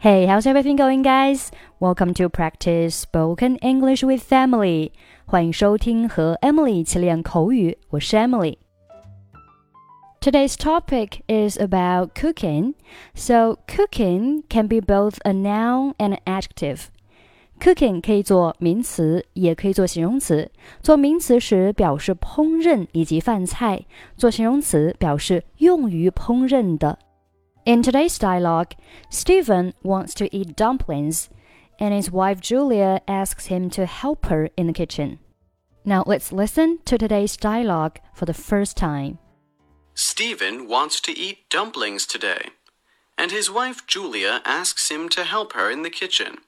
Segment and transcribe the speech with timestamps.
[0.00, 1.50] Hey, how's everything going, guys?
[1.80, 4.92] Welcome to practice spoken English with Emily.
[5.24, 12.74] 欢迎收听和 Emily 一起练口语，我是 Emily。Today's topic is about cooking.
[13.14, 16.84] So, cooking can be both a noun and an adjective.
[17.58, 20.52] Cooking 可以做名词，也可以做形容词。
[20.82, 23.86] 做名词时表示烹饪以及饭菜；
[24.16, 26.98] 做形容词表示用于烹饪的。
[27.63, 28.73] In today's dialogue,
[29.09, 31.29] Steven wants to eat dumplings,
[31.79, 35.19] and his wife Julia asks him to help her in the kitchen.
[35.85, 39.19] Now let's listen to today's dialogue for the first time.
[39.93, 42.49] Steven wants to eat dumplings today,
[43.15, 46.39] and his wife Julia asks him to help her in the kitchen.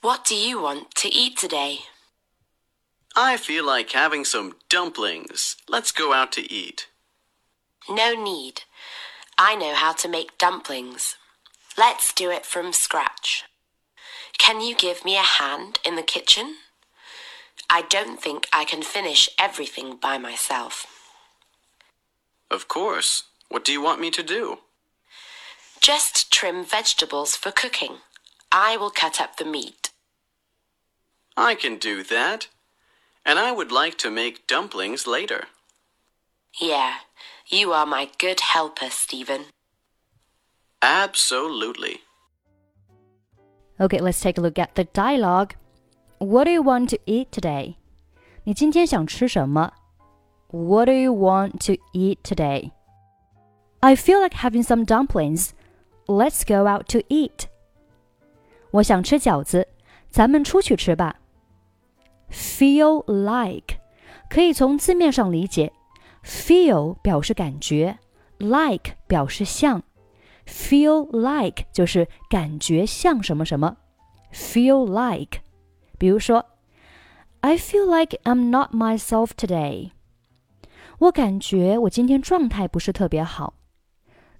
[0.00, 1.80] What do you want to eat today?
[3.14, 5.56] I feel like having some dumplings.
[5.68, 6.88] Let's go out to eat.
[7.88, 8.62] No need.
[9.36, 11.16] I know how to make dumplings.
[11.76, 13.44] Let's do it from scratch.
[14.38, 16.56] Can you give me a hand in the kitchen?
[17.68, 20.86] I don't think I can finish everything by myself.
[22.50, 23.24] Of course.
[23.48, 24.58] What do you want me to do?
[25.80, 27.98] Just trim vegetables for cooking.
[28.50, 29.90] I will cut up the meat.
[31.36, 32.48] I can do that.
[33.26, 35.46] And I would like to make dumplings later.
[36.60, 36.94] Yeah,
[37.48, 39.46] you are my good helper, Steven.
[40.80, 42.02] Absolutely.
[43.80, 45.54] Okay, let's take a look at the dialogue.
[46.18, 47.74] What do you want to eat today?
[48.44, 49.72] 你今天想吃什么?
[50.52, 52.70] What do you want to eat today?
[53.80, 55.50] I feel like having some dumplings.
[56.06, 57.48] Let's go out to eat.
[58.70, 59.66] 我想吃饺子，
[60.08, 61.16] 咱们出去吃吧。
[62.30, 63.80] Feel like
[64.30, 65.72] 可以从字面上理解。
[66.24, 67.98] ，feel 表示感觉
[68.38, 69.82] ，like 表示像
[70.46, 73.76] ，feel like 就是感觉像什么什么。
[74.32, 75.42] Feel like，
[75.98, 76.44] 比如说
[77.40, 79.92] ，I feel like I'm not myself today。
[80.98, 83.54] 我感觉我今天状态不是特别好。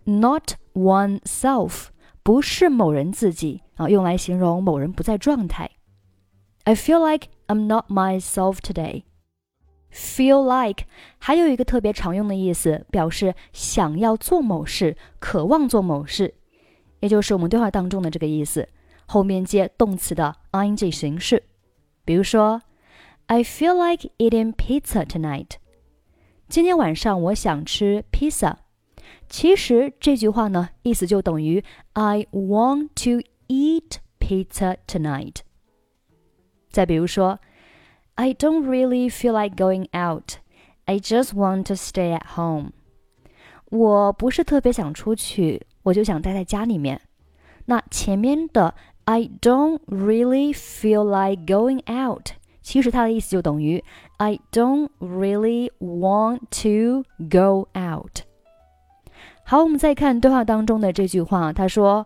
[0.04, 1.86] Not oneself
[2.22, 5.70] 不是某人自己啊，用来形容某人不在状态。
[6.64, 9.04] I feel like I'm not myself today.
[9.94, 10.86] Feel like
[11.18, 16.34] 还有一个特别常用的意思，表示想要做某事，渴望做某事，
[16.98, 18.68] 也就是我们对话当中的这个意思。
[19.06, 21.44] 后面接动词的 ing 形式。
[22.04, 22.62] 比如说
[23.26, 25.50] ，I feel like eating pizza tonight。
[26.48, 28.58] 今天晚上我想吃披萨。
[29.28, 31.62] 其实这句话呢，意思就等于
[31.92, 35.36] I want to eat pizza tonight。
[36.68, 37.38] 再比如说
[38.15, 40.35] ，I don't really feel like going out.
[40.85, 42.71] I just want to stay at home.
[43.69, 47.01] 我不是特别想出去，我就想待在家里面。
[47.65, 48.73] 那前面的
[49.05, 52.31] I don't really feel like going out，
[52.61, 53.83] 其实它的意思就等于
[54.17, 58.21] I don't really want to go out。
[59.43, 62.05] 好，我们再看对话当中的这句话，他说：“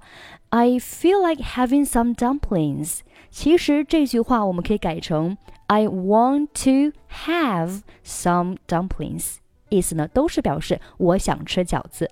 [0.50, 3.00] I feel like having some dumplings。”
[3.32, 5.38] 其实这句话我们可以改成
[5.68, 9.38] I want to have some dumplings，
[9.70, 12.10] 意思呢都是表示我想吃饺子。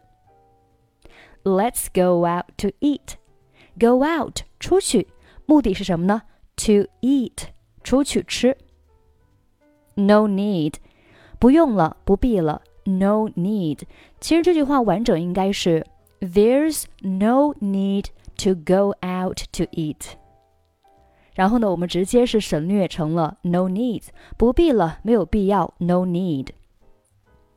[1.44, 3.16] Let's go out to eat.
[3.80, 5.08] Go out 出去，
[5.46, 6.24] 目的是什么呢？
[6.58, 7.50] To eat
[7.84, 8.58] 出去吃。
[9.96, 10.76] No need
[11.40, 12.62] 不用了，不必了。
[12.84, 13.82] No need
[14.20, 15.86] 其实这句话完整应该是
[16.20, 18.08] There's no need
[18.44, 20.14] to go out to eat。
[21.37, 24.03] 然后呢，我们直接是省略成了 no need，
[24.39, 26.49] 不必了，没有必要，no need。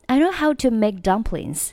[0.06, 1.70] I know how to make dumplings，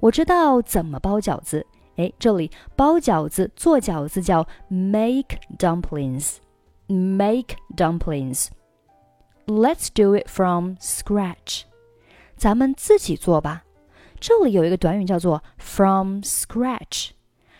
[0.00, 1.66] 我知道怎么包饺子。
[1.96, 8.48] 哎，这里包饺子、做饺子叫 make dumplings，make dumplings。
[9.46, 11.62] Let's do it from scratch，
[12.36, 13.64] 咱们自己做吧。
[14.20, 17.15] 这里有一个短语叫做 from scratch。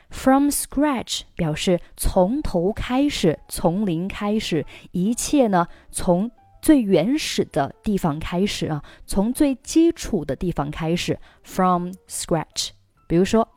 [0.09, 6.31] From scratch 表示从头开始，从零开始，一切呢从
[6.61, 11.17] 最原始的地方开始啊，从最基础的地方开始。
[11.43, 12.71] From scratch，
[13.07, 13.47] 比如说，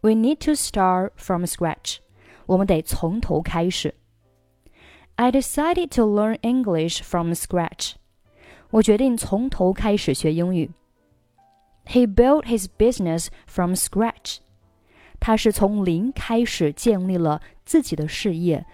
[0.00, 1.98] We need to start from scratch，
[2.46, 3.94] 我们得从头开始。
[5.16, 7.92] I decided to learn English from scratch，
[8.70, 10.70] 我决定从头开始学英语。
[11.86, 14.38] He built his business from scratch。
[15.25, 18.65] 他是从零开始建立了自己的事业，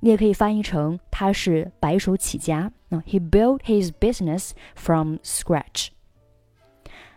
[0.00, 2.72] 你也可以翻译成他是白手起家。
[2.88, 5.88] 那 He built his business from scratch。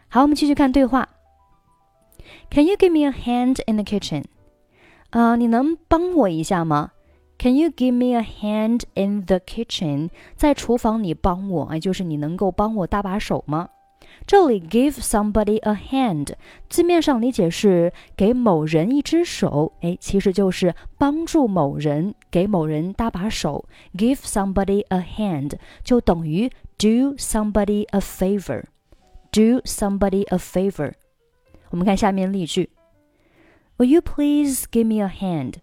[0.10, 1.08] 好，我们继续看对话。
[2.50, 4.26] Can you give me a hand in the kitchen？
[5.12, 6.92] 啊、你能帮我一下吗
[7.40, 10.10] ？Can you give me a hand in the kitchen？
[10.36, 13.70] 在厨房里帮我，哎，就是你能够帮我搭把手吗？
[14.26, 16.34] 这里 give somebody a hand，
[16.70, 23.66] 字面上理解是给某人一只手，哎，其实就是帮助某人，给某人搭把手。
[23.94, 25.54] Give somebody a hand
[25.84, 28.64] 就等于 do somebody a favor。
[29.32, 30.94] Do somebody a favor。
[31.70, 32.70] 我们看下面例句
[33.78, 35.56] ：Will you please give me a hand？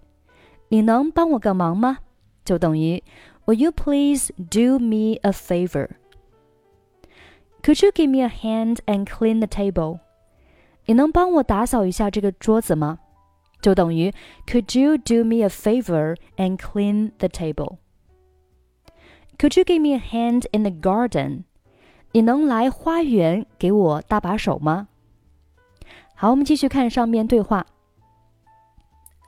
[0.68, 1.98] 你能帮我个忙吗？
[2.44, 3.02] 就等于
[3.46, 5.88] Will you please do me a favor？
[7.67, 10.01] favor？Could you give me a hand and clean the table？
[10.85, 12.99] 你能帮我打扫一下这个桌子吗？
[13.61, 14.13] 就等于
[14.45, 20.45] Could you do me a favor and clean the table？Could you give me a hand
[20.51, 21.43] in the garden？
[22.11, 24.89] 你能来花园给我搭把手吗？
[26.15, 27.65] 好，我们继续看上面对话。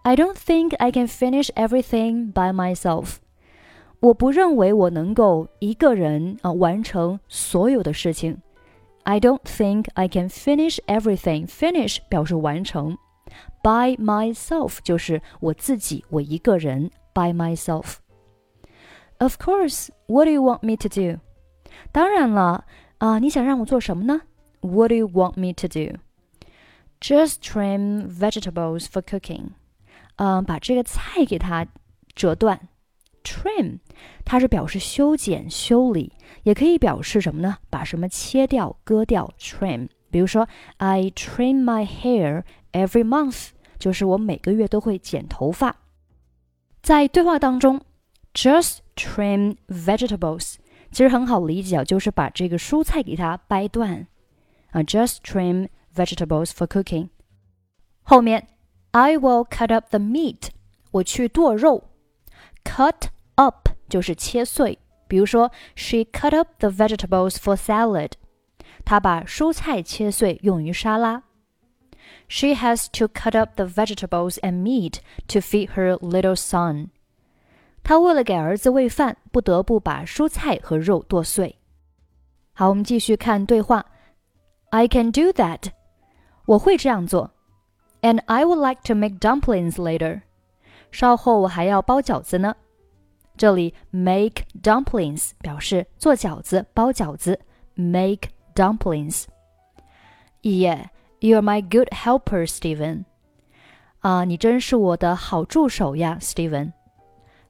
[0.03, 3.15] I don't think I can finish everything by myself.
[3.99, 8.41] 我不认为我能够一个人啊完成所有的事情。
[9.03, 11.47] I don't think I can finish everything.
[11.47, 12.97] Finish 表示完成，
[13.61, 16.91] by myself 就是我自己，我一个人。
[17.13, 17.99] By myself.
[19.19, 19.87] Of course.
[20.07, 21.21] What do you want me to do?
[21.93, 22.65] 当然了
[22.97, 24.23] 啊，你想让我做什么呢？
[24.59, 25.97] What do you want me to do?
[26.99, 29.51] Just trim vegetables for cooking.
[30.17, 31.65] 嗯，把这个菜给它
[32.13, 32.67] 折断。
[33.29, 33.79] Trim，
[34.23, 36.13] 它是表示修剪、修理，
[36.43, 37.57] 也可以表示什么呢？
[37.69, 39.33] 把什么切掉、割掉。
[39.39, 43.49] Trim，比如说，I trim my hair every month，
[43.79, 45.75] 就是我每个月都会剪头发。
[46.83, 47.81] 在对话当中，
[48.33, 50.55] just trim vegetables，
[50.91, 54.07] 其实很好理解啊，就是把这个蔬菜给它掰断
[54.69, 54.83] 啊。
[54.83, 57.09] Just trim vegetables for cooking。
[58.03, 58.47] 后面，
[58.91, 60.49] I will cut up the meat，
[60.91, 61.85] 我去剁肉。
[62.63, 63.07] Cut
[63.39, 64.77] up 就是切碎，
[65.07, 68.11] 比如说，She cut up the vegetables for salad。
[68.83, 71.23] 她把蔬菜切碎用于沙拉。
[72.27, 76.89] She has to cut up the vegetables and meat to feed her little son。
[77.83, 81.59] 她为了给儿子喂饭，不得不把蔬菜和肉剁碎。
[82.53, 83.85] 好，我们继续看对话。
[84.69, 85.69] I can do that。
[86.45, 87.31] 我会这样做。
[88.01, 90.21] And I would like to make dumplings later。
[90.91, 92.55] 稍后我还要包饺子呢。
[93.40, 97.40] 这里 make dumplings 表示做饺子、包饺子
[97.72, 99.24] ，make dumplings。
[100.42, 100.88] Yeah,
[101.20, 103.06] you're my good helper, Steven.
[104.00, 106.72] 啊，你真是我的好助手呀，Steven。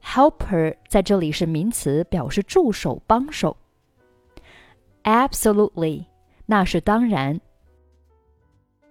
[0.01, 3.57] Helper 在这里是名词，表示助手、帮手。
[5.03, 6.05] Absolutely，
[6.47, 7.41] 那是当然。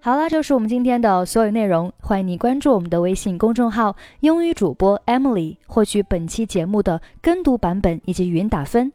[0.01, 1.91] 好了，这是我们今天的所有内容。
[1.99, 8.93] 欢迎你关注我们的微信公众号“英语主播 Emily”，获取本期节目的跟读版本以及语音打分。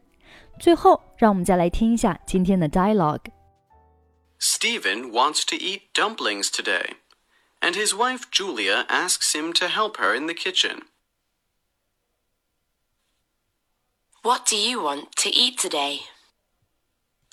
[0.59, 3.25] 最后，让我们再来听一下今天的 dialogue。
[4.39, 6.95] Stephen wants to eat dumplings today,
[7.61, 10.85] and his wife Julia asks him to help her in the kitchen.
[14.23, 15.99] What do you want to eat today?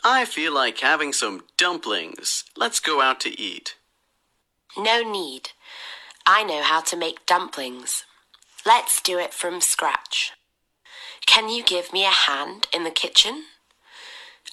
[0.04, 2.44] I feel like having some dumplings.
[2.56, 3.76] Let's go out to eat.
[4.76, 5.50] No need.
[6.26, 8.04] I know how to make dumplings.
[8.66, 10.32] Let's do it from scratch.
[11.26, 13.44] Can you give me a hand in the kitchen?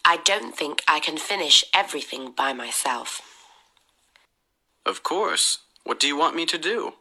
[0.06, 3.22] I don't think I can finish everything by myself.
[4.86, 5.60] Of course.
[5.84, 6.94] What do you want me to do?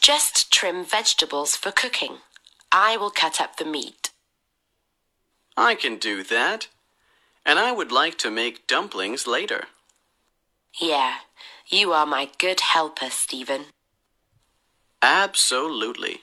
[0.00, 2.18] Just trim vegetables for cooking.
[2.70, 4.10] I will cut up the meat.
[5.56, 6.68] I can do that.
[7.46, 9.64] And I would like to make dumplings later.
[10.80, 11.16] Yeah,
[11.68, 13.66] you are my good helper, Steven.
[15.02, 16.22] Absolutely.